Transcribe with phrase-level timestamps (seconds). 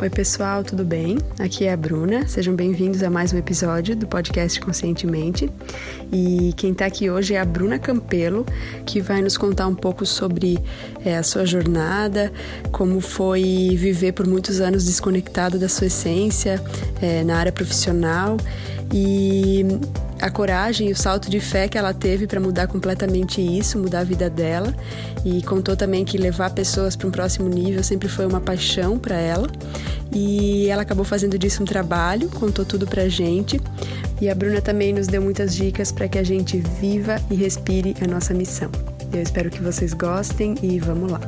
[0.00, 1.18] Oi, pessoal, tudo bem?
[1.40, 2.28] Aqui é a Bruna.
[2.28, 5.50] Sejam bem-vindos a mais um episódio do podcast Conscientemente.
[6.12, 8.46] E quem está aqui hoje é a Bruna Campelo,
[8.86, 10.56] que vai nos contar um pouco sobre
[11.04, 12.32] é, a sua jornada,
[12.70, 16.62] como foi viver por muitos anos desconectado da sua essência
[17.02, 18.36] é, na área profissional
[18.92, 19.66] e
[20.20, 24.00] a coragem e o salto de fé que ela teve para mudar completamente isso, mudar
[24.00, 24.74] a vida dela.
[25.24, 29.16] E contou também que levar pessoas para um próximo nível sempre foi uma paixão para
[29.16, 29.48] ela.
[30.12, 33.60] E ela acabou fazendo disso um trabalho, contou tudo pra gente.
[34.20, 37.94] E a Bruna também nos deu muitas dicas para que a gente viva e respire
[38.00, 38.70] a nossa missão.
[39.12, 41.20] Eu espero que vocês gostem e vamos lá.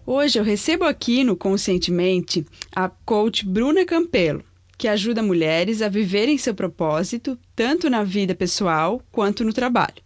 [0.06, 4.44] Hoje eu recebo aqui no Conscientemente a coach Bruna Campelo,
[4.78, 10.02] que ajuda mulheres a viverem seu propósito, tanto na vida pessoal quanto no trabalho.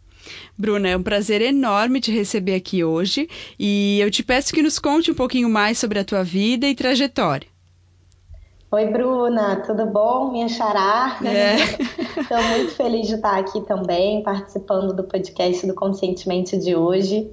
[0.58, 4.80] Bruna, é um prazer enorme te receber aqui hoje e eu te peço que nos
[4.80, 7.55] conte um pouquinho mais sobre a tua vida e trajetória.
[8.72, 10.32] Oi, Bruna, tudo bom?
[10.32, 11.18] Minha xará.
[12.18, 12.42] Estou é.
[12.58, 17.32] muito feliz de estar aqui também, participando do podcast do Conscientemente de hoje.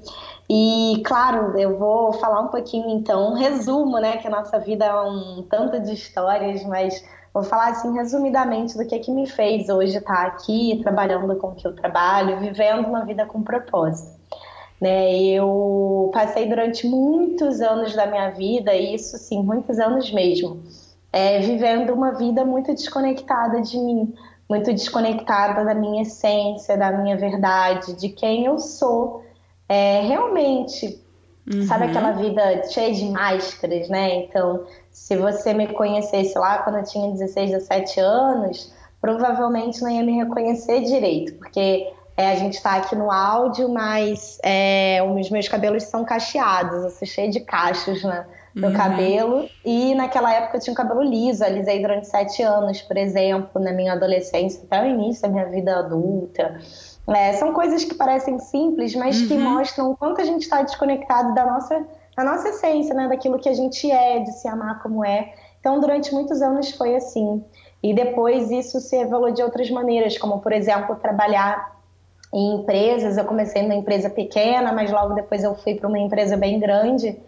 [0.49, 4.19] E, claro, eu vou falar um pouquinho, então, um resumo, né?
[4.19, 8.87] Que a nossa vida é um tanto de histórias, mas vou falar, assim, resumidamente do
[8.87, 13.07] que, que me fez hoje estar aqui, trabalhando com o que eu trabalho, vivendo uma
[13.07, 14.21] vida com propósito.
[14.79, 20.61] Né, eu passei durante muitos anos da minha vida, e isso sim, muitos anos mesmo,
[21.13, 24.15] é, vivendo uma vida muito desconectada de mim,
[24.49, 29.23] muito desconectada da minha essência, da minha verdade, de quem eu sou
[29.69, 31.01] é, realmente.
[31.53, 31.67] Uhum.
[31.67, 34.15] Sabe aquela vida cheia de máscaras, né?
[34.17, 40.03] Então, se você me conhecesse lá quando eu tinha 16, 17 anos, provavelmente não ia
[40.03, 45.49] me reconhecer direito, porque é, a gente está aqui no áudio, mas é, os meus
[45.49, 48.25] cabelos são cacheados, eu sou cheia de cachos, né?
[48.55, 48.75] No uhum.
[48.75, 49.49] cabelo.
[49.65, 53.73] E naquela época eu tinha um cabelo liso, alisei durante sete anos, por exemplo, na
[53.73, 56.61] minha adolescência, até o início da minha vida adulta.
[57.09, 59.29] É, são coisas que parecem simples, mas uhum.
[59.29, 61.85] que mostram o quanto a gente está desconectado da nossa,
[62.17, 63.09] da nossa essência, né?
[63.09, 65.33] daquilo que a gente é, de se amar como é.
[65.59, 67.43] Então, durante muitos anos foi assim.
[67.83, 71.77] E depois isso se evoluiu de outras maneiras, como, por exemplo, trabalhar
[72.33, 73.17] em empresas.
[73.17, 77.19] Eu comecei numa empresa pequena, mas logo depois eu fui para uma empresa bem grande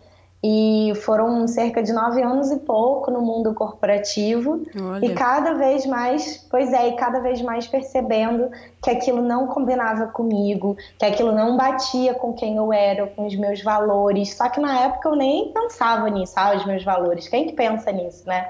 [0.47, 5.06] e foram cerca de nove anos e pouco no mundo corporativo Olha.
[5.06, 8.50] e cada vez mais, pois é, e cada vez mais percebendo
[8.83, 13.34] que aquilo não combinava comigo, que aquilo não batia com quem eu era, com os
[13.34, 14.34] meus valores.
[14.34, 17.27] Só que na época eu nem pensava nisso, ah, os meus valores.
[17.27, 18.47] Quem que pensa nisso, né?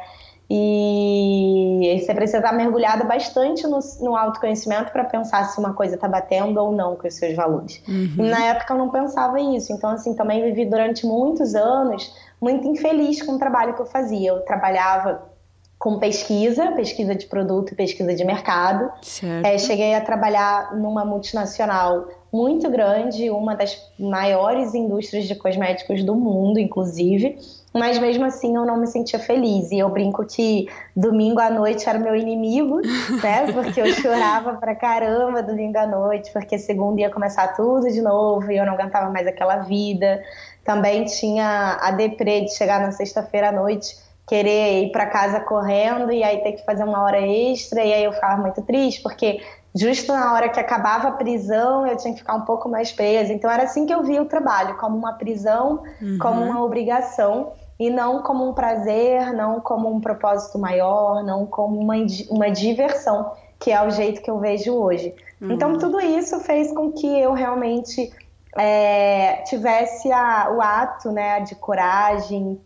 [0.50, 6.06] E você precisa estar mergulhada bastante no, no autoconhecimento para pensar se uma coisa está
[6.06, 7.82] batendo ou não com os seus valores.
[7.88, 8.28] Uhum.
[8.28, 9.72] Na época eu não pensava isso.
[9.72, 14.30] Então, assim, também vivi durante muitos anos muito infeliz com o trabalho que eu fazia.
[14.30, 15.33] Eu trabalhava
[15.78, 18.90] com pesquisa, pesquisa de produto e pesquisa de mercado.
[19.44, 26.14] É, cheguei a trabalhar numa multinacional muito grande, uma das maiores indústrias de cosméticos do
[26.14, 27.38] mundo, inclusive
[27.74, 29.72] mas mesmo assim eu não me sentia feliz.
[29.72, 32.80] E eu brinco que domingo à noite era meu inimigo,
[33.20, 33.50] né?
[33.52, 38.50] Porque eu chorava pra caramba domingo à noite, porque segunda ia começar tudo de novo
[38.52, 40.22] e eu não aguentava mais aquela vida.
[40.62, 43.96] Também tinha a deprê de chegar na sexta-feira à noite
[44.26, 48.04] querer ir para casa correndo e aí ter que fazer uma hora extra e aí
[48.04, 49.42] eu ficava muito triste porque
[49.74, 53.32] justo na hora que acabava a prisão eu tinha que ficar um pouco mais presa
[53.32, 56.18] então era assim que eu via o trabalho como uma prisão uhum.
[56.18, 61.78] como uma obrigação e não como um prazer, não como um propósito maior, não como
[61.80, 61.94] uma,
[62.30, 65.14] uma diversão, que é o jeito que eu vejo hoje.
[65.40, 65.52] Uhum.
[65.52, 68.12] Então, tudo isso fez com que eu realmente
[68.56, 72.60] é, tivesse a, o ato né, de coragem,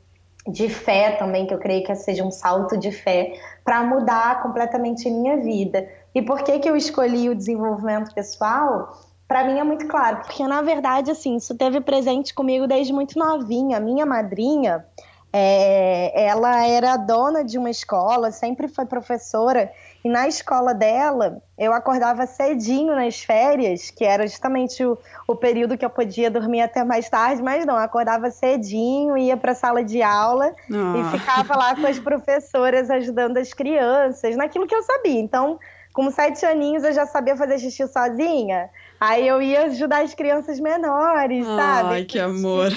[0.51, 5.11] de fé também, que eu creio que seja um salto de fé, para mudar completamente
[5.11, 5.89] minha vida.
[6.15, 8.93] E por que, que eu escolhi o desenvolvimento pessoal?
[9.29, 13.19] para mim é muito claro, porque na verdade, assim, isso teve presente comigo desde muito
[13.19, 13.79] novinha.
[13.79, 14.87] Minha madrinha,
[15.31, 19.71] é, ela era dona de uma escola, sempre foi professora,
[20.05, 24.97] e na escola dela eu acordava cedinho nas férias, que era justamente o,
[25.27, 29.53] o período que eu podia dormir até mais tarde, mas não, acordava cedinho, ia para
[29.53, 30.97] a sala de aula oh.
[30.99, 35.19] e ficava lá com as professoras ajudando as crianças, naquilo que eu sabia.
[35.21, 35.59] Então,
[35.93, 38.71] com sete aninhos eu já sabia fazer xixi sozinha.
[39.01, 41.95] Aí eu ia ajudar as crianças menores, Ai, sabe?
[41.95, 42.73] Ai, que amor.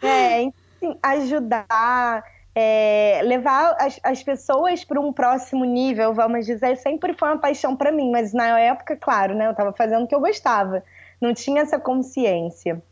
[0.00, 2.24] É, enfim, ajudar,
[2.60, 7.76] é, levar as, as pessoas para um próximo nível, vamos dizer, sempre foi uma paixão
[7.76, 10.82] para mim, mas na época, claro, né, eu estava fazendo o que eu gostava,
[11.20, 12.82] não tinha essa consciência.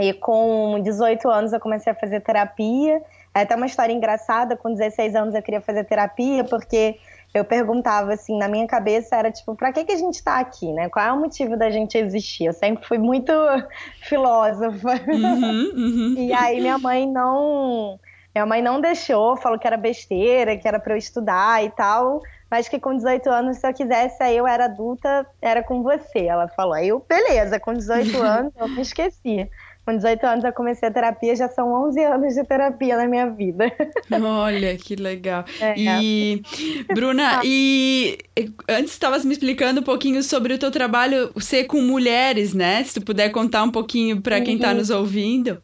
[0.00, 3.00] E com 18 anos eu comecei a fazer terapia.
[3.32, 6.98] É até uma história engraçada, com 16 anos eu queria fazer terapia, porque
[7.32, 10.72] eu perguntava assim, na minha cabeça era tipo, para que, que a gente está aqui,
[10.72, 10.88] né?
[10.88, 12.46] Qual é o motivo da gente existir?
[12.46, 13.32] Eu sempre fui muito
[14.02, 15.00] filósofa.
[15.06, 16.14] Uhum, uhum.
[16.18, 18.00] E aí minha mãe não.
[18.34, 22.20] Minha mãe não deixou, falou que era besteira, que era para eu estudar e tal,
[22.50, 26.24] mas que com 18 anos, se eu quisesse, aí eu era adulta, era com você.
[26.24, 26.74] Ela falou.
[26.74, 29.48] Aí eu, beleza, com 18 anos, eu me esqueci.
[29.84, 33.28] Com 18 anos eu comecei a terapia, já são 11 anos de terapia na minha
[33.28, 33.70] vida.
[34.10, 35.44] Olha, que legal.
[35.60, 35.74] É.
[35.76, 36.42] E,
[36.92, 38.18] Bruna, e
[38.68, 42.82] antes estavas me explicando um pouquinho sobre o teu trabalho ser com mulheres, né?
[42.82, 44.76] Se tu puder contar um pouquinho para quem está uhum.
[44.76, 45.62] nos ouvindo.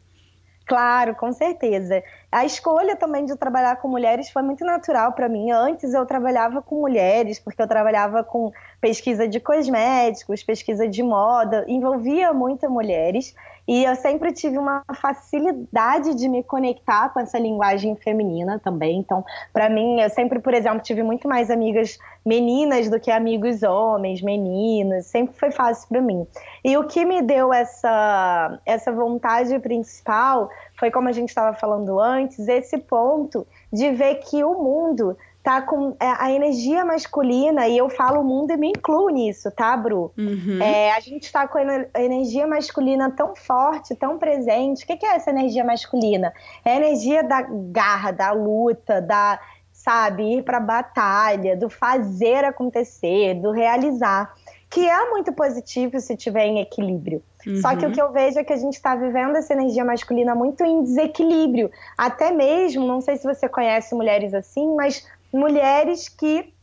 [0.67, 2.03] Claro, com certeza.
[2.31, 5.51] A escolha também de trabalhar com mulheres foi muito natural para mim.
[5.51, 8.51] Antes eu trabalhava com mulheres, porque eu trabalhava com
[8.81, 13.35] pesquisa de cosméticos, pesquisa de moda, envolvia muitas mulheres.
[13.67, 18.97] E eu sempre tive uma facilidade de me conectar com essa linguagem feminina também.
[18.97, 19.23] Então,
[19.53, 24.21] para mim, eu sempre, por exemplo, tive muito mais amigas meninas do que amigos homens,
[24.21, 25.05] meninas.
[25.05, 26.25] Sempre foi fácil para mim.
[26.65, 31.99] E o que me deu essa, essa vontade principal foi, como a gente estava falando
[31.99, 37.77] antes, esse ponto de ver que o mundo tá com é, a energia masculina, e
[37.77, 40.11] eu falo o mundo e me incluo nisso, tá, Bru?
[40.17, 40.61] Uhum.
[40.61, 44.83] É, a gente está com a energia masculina tão forte, tão presente.
[44.83, 46.31] O que, que é essa energia masculina?
[46.63, 49.39] É a energia da garra, da luta, da,
[49.71, 54.33] sabe, ir pra batalha, do fazer acontecer, do realizar.
[54.69, 57.21] Que é muito positivo se tiver em equilíbrio.
[57.45, 57.57] Uhum.
[57.57, 57.93] Só que o uhum.
[57.93, 61.69] que eu vejo é que a gente está vivendo essa energia masculina muito em desequilíbrio.
[61.97, 66.53] Até mesmo, não sei se você conhece mulheres assim, mas mulheres que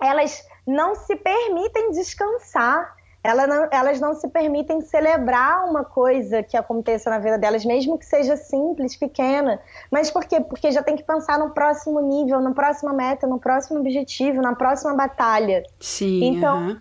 [0.00, 6.56] elas não se permitem descansar, elas não, elas não se permitem celebrar uma coisa que
[6.56, 9.60] aconteça na vida delas, mesmo que seja simples, pequena.
[9.90, 10.40] Mas por quê?
[10.40, 14.54] Porque já tem que pensar no próximo nível, na próxima meta, no próximo objetivo, na
[14.54, 15.62] próxima batalha.
[15.78, 16.36] Sim.
[16.36, 16.80] Então,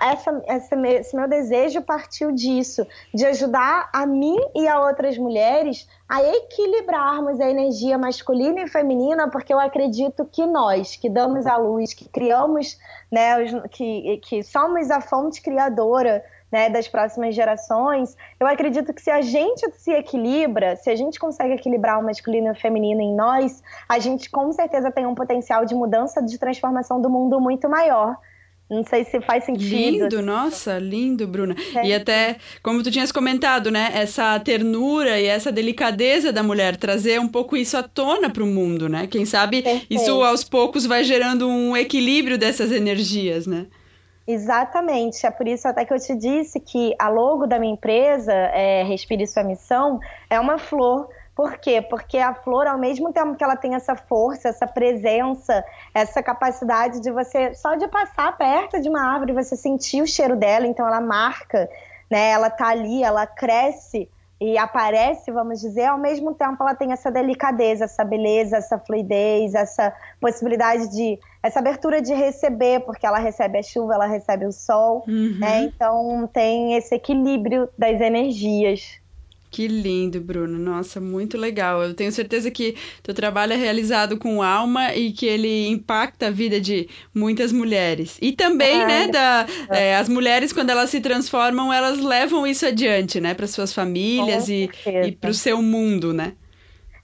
[0.00, 5.88] essa, essa, esse meu desejo partiu disso, de ajudar a mim e a outras mulheres
[6.08, 11.56] a equilibrarmos a energia masculina e feminina, porque eu acredito que nós, que damos a
[11.56, 12.78] luz, que criamos,
[13.10, 19.02] né, os, que, que somos a fonte criadora né, das próximas gerações, eu acredito que
[19.02, 23.00] se a gente se equilibra, se a gente consegue equilibrar o masculino e o feminino
[23.00, 27.38] em nós, a gente com certeza tem um potencial de mudança, de transformação do mundo
[27.40, 28.16] muito maior.
[28.70, 30.04] Não sei se faz sentido.
[30.04, 31.56] Lindo, nossa, lindo, Bruna.
[31.74, 31.86] É.
[31.86, 33.90] E até, como tu tinhas comentado, né?
[33.94, 38.46] Essa ternura e essa delicadeza da mulher, trazer um pouco isso à tona para o
[38.46, 39.06] mundo, né?
[39.06, 39.86] Quem sabe Perfeito.
[39.88, 43.66] isso aos poucos vai gerando um equilíbrio dessas energias, né?
[44.26, 45.26] Exatamente.
[45.26, 48.82] É por isso até que eu te disse que a logo da minha empresa, é,
[48.82, 49.98] Respire Sua Missão,
[50.28, 51.80] é uma flor por quê?
[51.80, 55.64] Porque a flor, ao mesmo tempo que ela tem essa força, essa presença,
[55.94, 60.34] essa capacidade de você, só de passar perto de uma árvore, você sentir o cheiro
[60.34, 61.70] dela, então ela marca,
[62.10, 62.30] né?
[62.30, 67.08] Ela tá ali, ela cresce e aparece, vamos dizer, ao mesmo tempo ela tem essa
[67.08, 73.58] delicadeza, essa beleza, essa fluidez, essa possibilidade de essa abertura de receber, porque ela recebe
[73.58, 75.38] a chuva, ela recebe o sol, uhum.
[75.38, 75.62] né?
[75.62, 78.97] Então tem esse equilíbrio das energias.
[79.50, 80.58] Que lindo, Bruno.
[80.58, 81.82] Nossa, muito legal.
[81.82, 86.30] Eu tenho certeza que teu trabalho é realizado com alma e que ele impacta a
[86.30, 88.18] vida de muitas mulheres.
[88.20, 93.20] E também, né, da, é, as mulheres, quando elas se transformam, elas levam isso adiante,
[93.20, 94.70] né, para suas famílias e,
[95.04, 96.34] e para o seu mundo, né?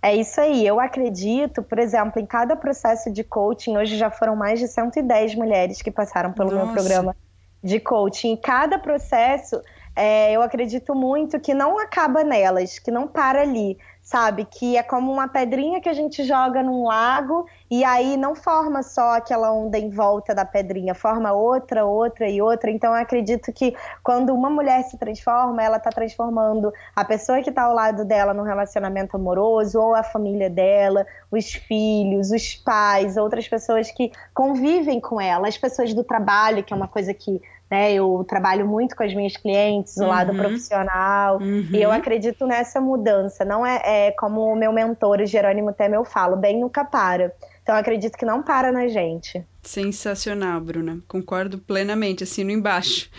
[0.03, 0.67] É isso aí.
[0.67, 5.35] Eu acredito, por exemplo, em cada processo de coaching, hoje já foram mais de 110
[5.35, 6.67] mulheres que passaram pelo Nossa.
[6.67, 7.17] meu programa
[7.63, 8.33] de coaching.
[8.33, 9.63] Em cada processo
[9.97, 14.45] é, eu acredito muito que não acaba nelas, que não para ali, sabe?
[14.45, 18.83] Que é como uma pedrinha que a gente joga num lago e aí não forma
[18.83, 22.71] só aquela onda em volta da pedrinha, forma outra, outra e outra.
[22.71, 27.49] Então eu acredito que quando uma mulher se transforma, ela está transformando a pessoa que
[27.49, 33.17] está ao lado dela no relacionamento amoroso, ou a família dela, os filhos, os pais,
[33.17, 37.41] outras pessoas que convivem com ela, as pessoas do trabalho, que é uma coisa que
[37.75, 37.93] né?
[37.93, 40.09] Eu trabalho muito com as minhas clientes, o uhum.
[40.09, 41.67] lado profissional, uhum.
[41.73, 43.45] e eu acredito nessa mudança.
[43.45, 47.33] Não é, é como o meu mentor, o Jerônimo Temer, fala, bem nunca para.
[47.63, 49.45] Então, eu acredito que não para na gente.
[49.63, 50.99] Sensacional, Bruna.
[51.09, 53.11] Concordo plenamente, assino embaixo.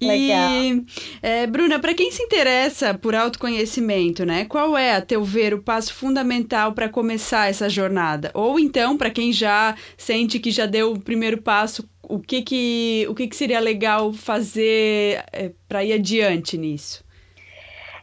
[0.00, 0.84] E,
[1.22, 4.44] é, Bruna, para quem se interessa por autoconhecimento, né?
[4.44, 8.30] Qual é, a teu ver, o passo fundamental para começar essa jornada?
[8.34, 13.06] Ou então, para quem já sente que já deu o primeiro passo, o que que,
[13.08, 17.05] o que, que seria legal fazer é, para ir adiante nisso?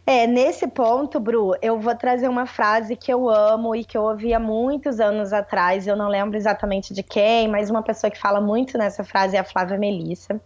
[0.05, 4.03] É, nesse ponto, Bru, eu vou trazer uma frase que eu amo e que eu
[4.03, 5.87] ouvi há muitos anos atrás.
[5.87, 9.39] Eu não lembro exatamente de quem, mas uma pessoa que fala muito nessa frase é
[9.39, 10.41] a Flávia Melissa,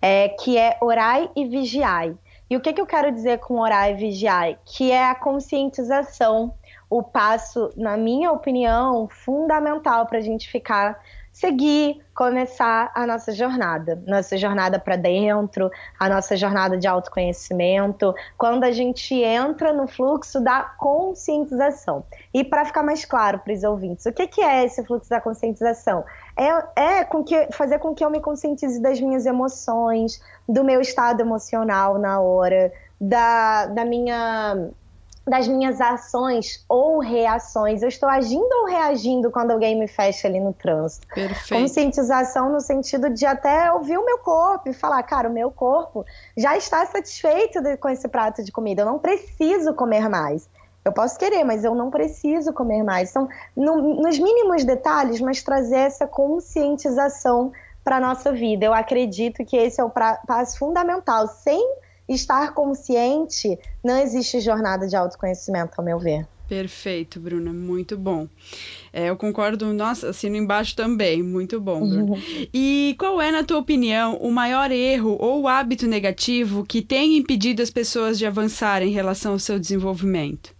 [0.00, 2.16] é, que é orai e vigiai.
[2.48, 4.58] E o que, que eu quero dizer com orar e vigiai?
[4.64, 6.54] Que é a conscientização,
[6.88, 11.00] o passo, na minha opinião, fundamental para a gente ficar
[11.32, 18.64] seguir, começar a nossa jornada, nossa jornada para dentro, a nossa jornada de autoconhecimento, quando
[18.64, 22.04] a gente entra no fluxo da conscientização.
[22.34, 25.20] E para ficar mais claro para os ouvintes, o que, que é esse fluxo da
[25.20, 26.04] conscientização?
[26.36, 30.80] É, é com que, fazer com que eu me conscientize das minhas emoções, do meu
[30.80, 34.70] estado emocional na hora, da, da minha
[35.30, 37.82] das minhas ações ou reações.
[37.82, 41.06] Eu estou agindo ou reagindo quando alguém me fecha ali no trânsito.
[41.06, 41.62] Perfeito.
[41.62, 46.04] Conscientização no sentido de até ouvir o meu corpo e falar, cara, o meu corpo
[46.36, 48.82] já está satisfeito com esse prato de comida.
[48.82, 50.48] Eu não preciso comer mais.
[50.84, 53.10] Eu posso querer, mas eu não preciso comer mais.
[53.10, 57.52] Então, no, nos mínimos detalhes, mas trazer essa conscientização
[57.84, 58.66] para a nossa vida.
[58.66, 61.28] Eu acredito que esse é o passo fundamental.
[61.28, 61.76] Sem
[62.14, 66.26] estar consciente, não existe jornada de autoconhecimento, ao meu ver.
[66.48, 68.26] Perfeito, Bruna, muito bom.
[68.92, 72.16] É, eu concordo, nossa, assino embaixo também, muito bom, Bruna.
[72.52, 77.62] E qual é, na tua opinião, o maior erro ou hábito negativo que tem impedido
[77.62, 80.52] as pessoas de avançar em relação ao seu desenvolvimento?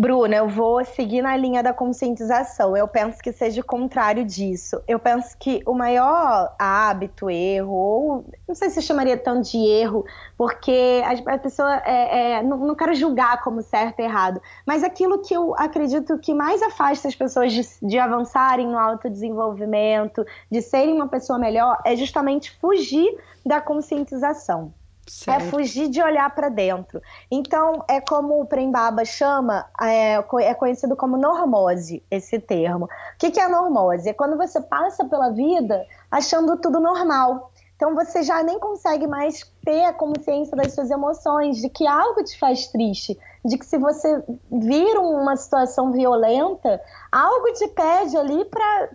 [0.00, 2.74] Bruna, eu vou seguir na linha da conscientização.
[2.74, 4.80] Eu penso que seja o contrário disso.
[4.88, 10.06] Eu penso que o maior hábito, erro, ou não sei se chamaria tanto de erro,
[10.38, 15.20] porque a, pessoa é, é, não, não quero julgar como certo e errado, mas aquilo
[15.20, 20.94] que eu acredito que mais afasta as pessoas de, de avançarem no autodesenvolvimento, de serem
[20.94, 24.72] uma pessoa melhor, é justamente fugir da conscientização.
[25.10, 25.42] É certo.
[25.42, 27.02] É fugir de olhar para dentro.
[27.30, 32.84] Então, é como o Prembaba chama, é, é, conhecido como normose, esse termo.
[32.84, 32.88] O
[33.18, 34.08] que, que é normose?
[34.08, 37.50] É quando você passa pela vida achando tudo normal.
[37.80, 42.22] Então você já nem consegue mais ter a consciência das suas emoções, de que algo
[42.22, 46.78] te faz triste, de que se você vir uma situação violenta,
[47.10, 48.90] algo te pede ali para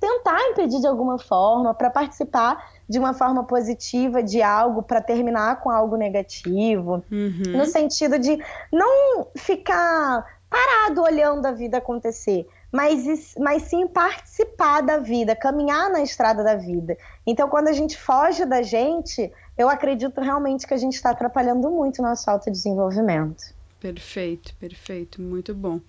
[0.00, 5.60] tentar impedir de alguma forma, para participar de uma forma positiva de algo para terminar
[5.60, 7.52] com algo negativo, uhum.
[7.56, 8.38] no sentido de
[8.72, 16.02] não ficar parado olhando a vida acontecer, mas, mas sim participar da vida, caminhar na
[16.02, 16.96] estrada da vida.
[17.26, 21.70] Então, quando a gente foge da gente, eu acredito realmente que a gente está atrapalhando
[21.70, 23.55] muito o nosso autodesenvolvimento.
[23.86, 25.80] Perfeito, perfeito, muito bom.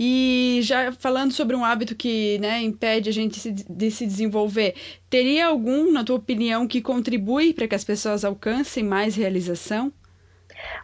[0.00, 4.74] E já falando sobre um hábito que né, impede a gente de se desenvolver,
[5.10, 9.92] teria algum, na tua opinião, que contribui para que as pessoas alcancem mais realização?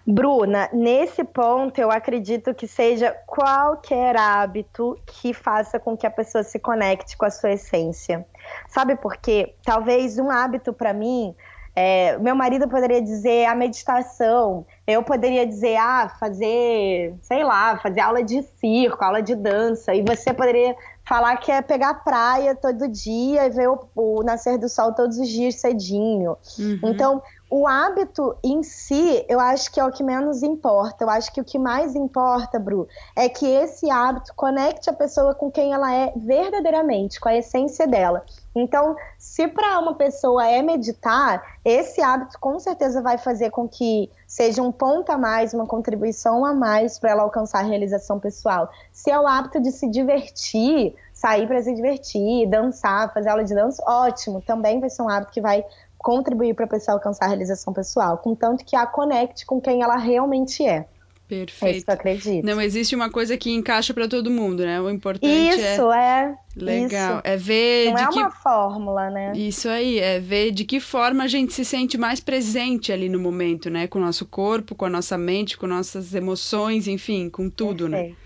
[0.06, 6.44] Bruna, nesse ponto eu acredito que seja qualquer hábito que faça com que a pessoa
[6.44, 8.26] se conecte com a sua essência.
[8.68, 9.54] Sabe por quê?
[9.64, 11.34] Talvez um hábito para mim
[11.74, 18.00] é, meu marido poderia dizer a meditação, eu poderia dizer, ah, fazer, sei lá, fazer
[18.00, 22.88] aula de circo, aula de dança, e você poderia falar que é pegar praia todo
[22.88, 26.36] dia e ver o, o nascer do sol todos os dias cedinho.
[26.58, 26.80] Uhum.
[26.84, 31.04] Então, o hábito em si, eu acho que é o que menos importa.
[31.04, 35.34] Eu acho que o que mais importa, Bru, é que esse hábito conecte a pessoa
[35.34, 38.24] com quem ela é verdadeiramente, com a essência dela.
[38.54, 44.10] Então, se para uma pessoa é meditar, esse hábito com certeza vai fazer com que
[44.26, 48.70] seja um ponto a mais, uma contribuição a mais para ela alcançar a realização pessoal.
[48.92, 53.54] Se é o hábito de se divertir, sair para se divertir, dançar, fazer aula de
[53.54, 55.64] dança, ótimo, também vai ser um hábito que vai
[55.98, 59.96] contribuir para a pessoa alcançar a realização pessoal, contanto que a conecte com quem ela
[59.96, 60.86] realmente é.
[61.32, 61.64] Perfeito.
[61.64, 62.44] É isso que eu acredito.
[62.44, 64.80] Não existe uma coisa que encaixa para todo mundo, né?
[64.80, 66.34] O importante isso, é.
[66.34, 66.34] é...
[66.54, 67.14] Legal.
[67.14, 67.20] Isso.
[67.24, 67.86] É ver.
[67.86, 68.18] Não de é que...
[68.18, 69.32] uma fórmula, né?
[69.34, 73.18] Isso aí, é ver de que forma a gente se sente mais presente ali no
[73.18, 73.86] momento, né?
[73.86, 78.10] Com o nosso corpo, com a nossa mente, com nossas emoções, enfim, com tudo, Perfeito.
[78.10, 78.16] né?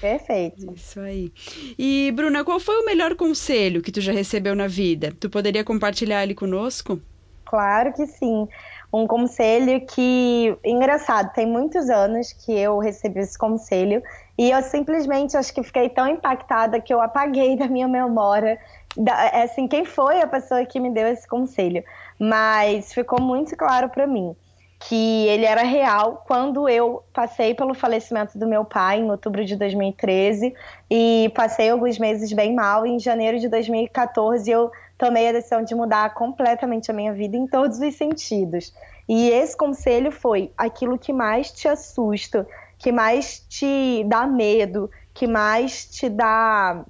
[0.00, 0.74] Perfeito.
[0.74, 1.32] Isso aí.
[1.78, 5.14] E, Bruna, qual foi o melhor conselho que tu já recebeu na vida?
[5.18, 7.00] Tu poderia compartilhar ele conosco?
[7.44, 8.46] Claro que sim.
[8.92, 14.02] Um conselho que, engraçado, tem muitos anos que eu recebi esse conselho
[14.36, 18.58] e eu simplesmente acho que fiquei tão impactada que eu apaguei da minha memória,
[18.96, 21.84] da, é assim, quem foi a pessoa que me deu esse conselho.
[22.18, 24.34] Mas ficou muito claro para mim
[24.80, 29.54] que ele era real quando eu passei pelo falecimento do meu pai em outubro de
[29.54, 30.54] 2013
[30.90, 32.86] e passei alguns meses bem mal.
[32.86, 37.34] E em janeiro de 2014 eu tomei a decisão de mudar completamente a minha vida
[37.34, 38.74] em todos os sentidos.
[39.08, 42.46] E esse conselho foi aquilo que mais te assusta,
[42.78, 46.84] que mais te dá medo, que mais te dá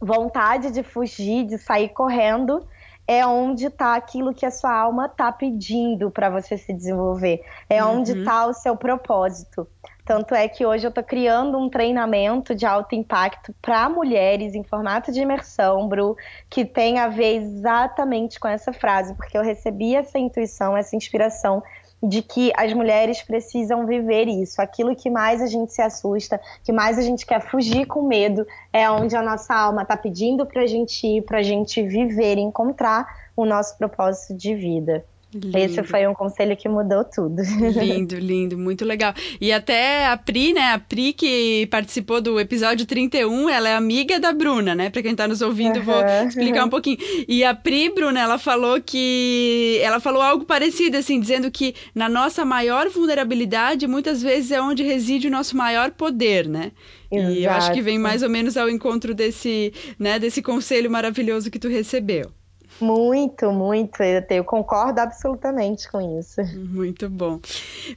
[0.00, 2.66] vontade de fugir, de sair correndo
[3.10, 7.40] é onde está aquilo que a sua alma está pedindo para você se desenvolver.
[7.68, 7.98] É uhum.
[7.98, 9.66] onde está o seu propósito.
[10.10, 14.64] Tanto é que hoje eu estou criando um treinamento de alto impacto para mulheres em
[14.64, 16.16] formato de imersão, Bru,
[16.50, 21.62] que tem a ver exatamente com essa frase, porque eu recebi essa intuição, essa inspiração
[22.02, 24.60] de que as mulheres precisam viver isso.
[24.60, 28.44] Aquilo que mais a gente se assusta, que mais a gente quer fugir com medo,
[28.72, 32.36] é onde a nossa alma está pedindo para a gente ir, para a gente viver,
[32.36, 35.04] encontrar o nosso propósito de vida.
[35.32, 35.56] Lindo.
[35.56, 37.40] Esse foi um conselho que mudou tudo.
[37.80, 39.14] Lindo, lindo, muito legal.
[39.40, 40.72] E até a Pri, né?
[40.72, 44.90] A Pri que participou do episódio 31, ela é amiga da Bruna, né?
[44.90, 46.98] Para quem tá nos ouvindo, uhum, vou explicar um pouquinho.
[47.28, 52.08] E a Pri, Bruna, ela falou que ela falou algo parecido assim, dizendo que na
[52.08, 56.72] nossa maior vulnerabilidade, muitas vezes é onde reside o nosso maior poder, né?
[57.08, 57.32] Exato.
[57.32, 61.50] E eu acho que vem mais ou menos ao encontro desse, né, desse conselho maravilhoso
[61.50, 62.32] que tu recebeu.
[62.80, 64.02] Muito, muito.
[64.02, 66.40] Eu, concordo absolutamente com isso.
[66.54, 67.40] Muito bom.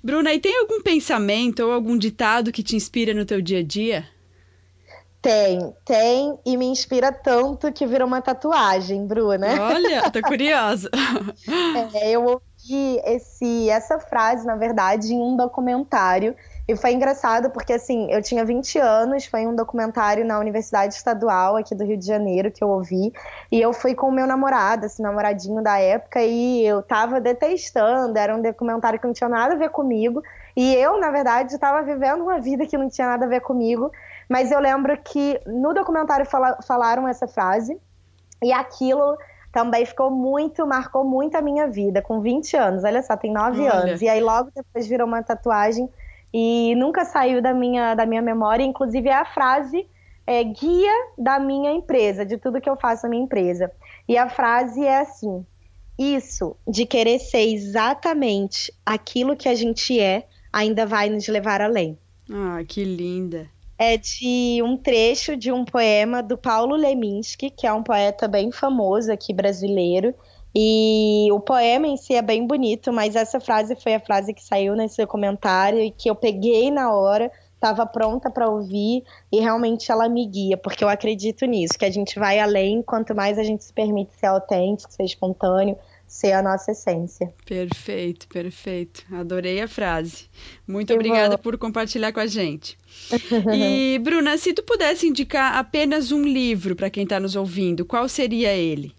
[0.04, 3.64] Bruna, e tem algum pensamento ou algum ditado que te inspira no teu dia a
[3.64, 4.06] dia?
[5.22, 9.48] Tem, tem, e me inspira tanto que virou uma tatuagem, Bruna.
[9.62, 10.90] Olha, tô curiosa.
[11.94, 17.74] é, eu ouvi esse, essa frase, na verdade, em um documentário e foi engraçado porque,
[17.74, 22.06] assim, eu tinha 20 anos, foi um documentário na Universidade Estadual aqui do Rio de
[22.06, 23.12] Janeiro que eu ouvi.
[23.52, 28.18] E eu fui com o meu namorado, esse namoradinho da época, e eu tava detestando.
[28.18, 30.24] Era um documentário que não tinha nada a ver comigo.
[30.56, 33.92] E eu, na verdade, estava vivendo uma vida que não tinha nada a ver comigo.
[34.30, 37.78] Mas eu lembro que no documentário fala falaram essa frase,
[38.42, 39.18] e aquilo
[39.52, 42.84] também ficou muito, marcou muito a minha vida, com 20 anos.
[42.86, 43.74] Olha só, tem 9 Olha.
[43.74, 44.02] anos.
[44.02, 45.90] E aí logo depois virou uma tatuagem
[46.34, 48.64] e nunca saiu da minha, da minha memória.
[48.64, 49.88] Inclusive, é a frase
[50.26, 53.72] é, guia da minha empresa, de tudo que eu faço na minha empresa.
[54.08, 55.46] E a frase é assim:
[55.98, 61.98] Isso de querer ser exatamente aquilo que a gente é ainda vai nos levar além.
[62.32, 63.50] Ah, que linda!
[63.78, 68.52] É de um trecho de um poema do Paulo Leminski, que é um poeta bem
[68.52, 70.14] famoso aqui brasileiro.
[70.56, 74.44] E o poema em si é bem bonito, mas essa frase foi a frase que
[74.44, 79.92] saiu nesse documentário e que eu peguei na hora, estava pronta para ouvir e realmente
[79.92, 83.44] ela me guia, porque eu acredito nisso, que a gente vai além quanto mais a
[83.44, 87.34] gente se permite ser autêntico, ser espontâneo, ser a nossa essência.
[87.44, 89.04] Perfeito, perfeito.
[89.12, 90.30] Adorei a frase.
[90.68, 92.78] Muito obrigada por compartilhar com a gente.
[93.56, 98.08] E Bruna, se tu pudesse indicar apenas um livro para quem está nos ouvindo, qual
[98.08, 98.94] seria ele?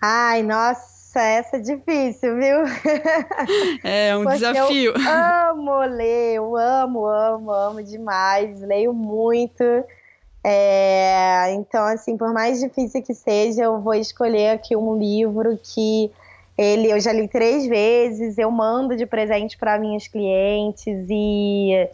[0.00, 2.58] Ai, nossa, essa é difícil, viu?
[3.82, 4.92] É um desafio.
[4.94, 9.64] Eu amo ler, eu amo, amo, amo demais, leio muito.
[10.44, 16.10] É, então, assim, por mais difícil que seja, eu vou escolher aqui um livro que
[16.56, 21.88] ele eu já li três vezes, eu mando de presente para minhas clientes e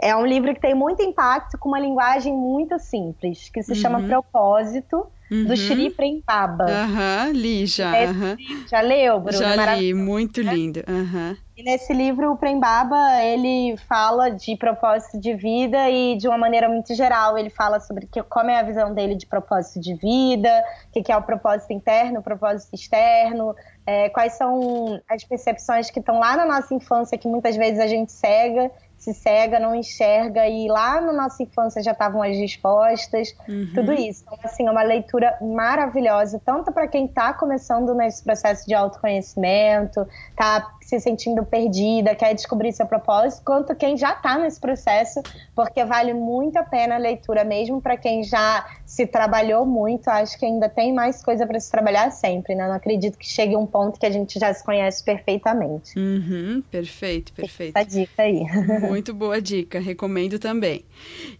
[0.00, 3.76] é um livro que tem muito impacto com uma linguagem muito simpis, que se uhum.
[3.76, 5.44] chama Propósito uhum.
[5.44, 6.64] do Shri Prembaba.
[6.64, 7.92] Aham, uhum, li já.
[7.92, 8.36] Uhum.
[8.70, 9.38] Já leu, Bruno?
[9.38, 10.80] Já li, muito lindo.
[10.88, 11.36] Uhum.
[11.56, 16.68] E nesse livro, o Prembaba, ele fala de propósito de vida e de uma maneira
[16.68, 17.38] muito geral.
[17.38, 20.50] Ele fala sobre que, como é a visão dele de propósito de vida,
[20.88, 23.54] o que, é o propósito interno, o propósito externo,
[23.86, 27.86] é, quais são as percepções que estão lá na nossa infância que muitas vezes a
[27.86, 28.68] gente cega
[29.04, 33.70] se cega, não enxerga, e lá na nossa infância já estavam as respostas, uhum.
[33.74, 34.24] tudo isso.
[34.26, 40.06] Então, assim, é uma leitura maravilhosa, tanto para quem está começando nesse processo de autoconhecimento,
[40.30, 45.22] está se sentindo perdida, quer descobrir seu propósito, quanto quem já está nesse processo,
[45.54, 50.08] porque vale muito a pena a leitura, mesmo para quem já se trabalhou muito.
[50.08, 52.68] Acho que ainda tem mais coisa para se trabalhar sempre, né?
[52.68, 55.98] Não acredito que chegue um ponto que a gente já se conhece perfeitamente.
[55.98, 57.76] Uhum, perfeito, perfeito.
[57.76, 58.44] Essa dica aí.
[58.86, 60.84] Muito boa dica, recomendo também.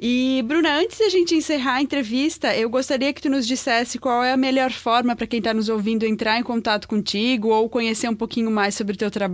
[0.01, 3.99] E, Bruna, antes de a gente encerrar a entrevista, eu gostaria que tu nos dissesse
[3.99, 7.69] qual é a melhor forma para quem está nos ouvindo entrar em contato contigo ou
[7.69, 9.34] conhecer um pouquinho mais sobre o teu trabalho.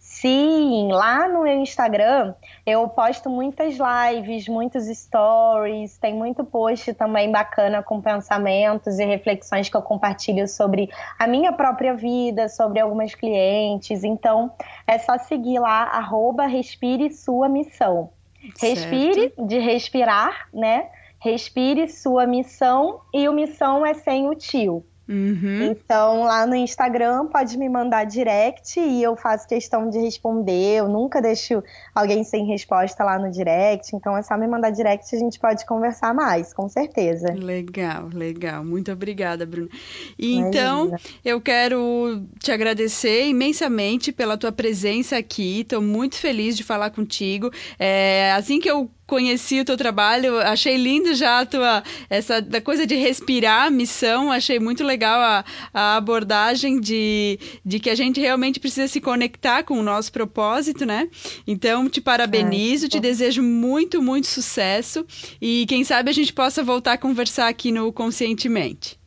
[0.00, 2.34] Sim, lá no meu Instagram
[2.66, 9.68] eu posto muitas lives, muitos stories, tem muito post também bacana com pensamentos e reflexões
[9.68, 14.02] que eu compartilho sobre a minha própria vida, sobre algumas clientes.
[14.02, 14.50] Então
[14.86, 18.10] é só seguir lá, arroba Respire Sua Missão.
[18.58, 20.88] Respire, de respirar, né?
[21.18, 24.82] Respire Sua Missão e o missão é sem o tio.
[25.10, 25.72] Uhum.
[25.72, 30.76] Então, lá no Instagram, pode me mandar direct e eu faço questão de responder.
[30.76, 31.60] Eu nunca deixo
[31.92, 33.96] alguém sem resposta lá no direct.
[33.96, 37.34] Então, é só me mandar direct e a gente pode conversar mais, com certeza.
[37.34, 38.64] Legal, legal.
[38.64, 39.68] Muito obrigada, Bruna.
[40.16, 40.94] E então,
[41.24, 45.62] eu quero te agradecer imensamente pela tua presença aqui.
[45.62, 47.50] Estou muito feliz de falar contigo.
[47.80, 52.60] É, assim que eu conheci o teu trabalho, achei lindo já a tua essa da
[52.60, 55.44] coisa de respirar a missão, achei muito legal a,
[55.74, 60.86] a abordagem de, de que a gente realmente precisa se conectar com o nosso propósito,
[60.86, 61.08] né?
[61.44, 65.04] Então, te parabenizo, é, te desejo muito, muito sucesso
[65.42, 68.99] e quem sabe a gente possa voltar a conversar aqui no Conscientemente.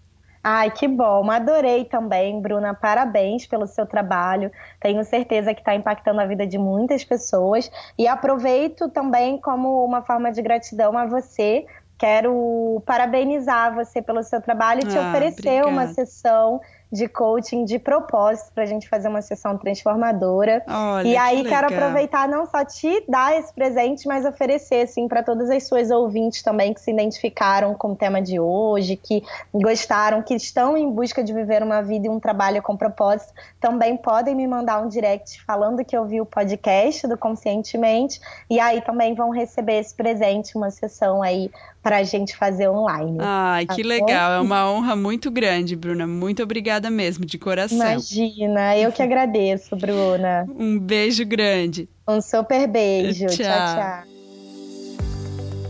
[0.43, 1.32] Ai, que bom.
[1.32, 2.73] Adorei também, Bruna.
[2.73, 4.51] Parabéns pelo seu trabalho.
[4.79, 7.71] Tenho certeza que está impactando a vida de muitas pessoas.
[7.97, 11.65] E aproveito também como uma forma de gratidão a você.
[11.97, 15.67] Quero parabenizar você pelo seu trabalho e te ah, oferecer obrigada.
[15.67, 16.60] uma sessão
[16.93, 20.63] de coaching de propósito para a gente fazer uma sessão transformadora.
[20.67, 25.08] Olha, e aí que quero aproveitar não só te dar esse presente, mas oferecer assim
[25.08, 29.23] para todas as suas ouvintes também que se identificaram com o tema de hoje, que
[29.51, 33.97] gostaram, que estão em busca de viver uma vida e um trabalho com propósito, também
[33.97, 39.15] podem me mandar um direct falando que ouviu o podcast do Conscientemente e aí também
[39.15, 41.49] vão receber esse presente, uma sessão aí
[41.84, 43.17] para a gente fazer online.
[43.19, 43.89] Ai, tá que bom?
[43.89, 44.32] legal.
[44.32, 46.08] É uma honra muito grande, Bruna.
[46.08, 46.41] Muito
[46.84, 47.78] obrigada mesmo, de coração.
[47.78, 50.46] Imagina, eu que agradeço, Bruna.
[50.58, 51.89] Um beijo grande.
[52.08, 53.28] Um super beijo.
[53.28, 53.38] tchau.
[53.38, 53.76] tchau.
[53.76, 54.04] tchau.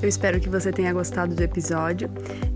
[0.02, 2.10] Eu espero que você tenha gostado do episódio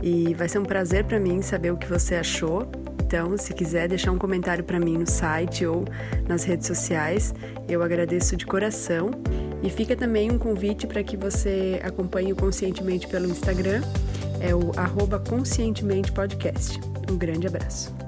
[0.03, 2.69] e vai ser um prazer para mim saber o que você achou.
[3.01, 5.85] Então, se quiser deixar um comentário para mim no site ou
[6.27, 7.33] nas redes sociais,
[7.67, 9.11] eu agradeço de coração.
[9.63, 13.81] E fica também um convite para que você acompanhe o Conscientemente pelo Instagram,
[14.41, 16.79] é o arroba Conscientemente Podcast.
[17.09, 18.06] Um grande abraço.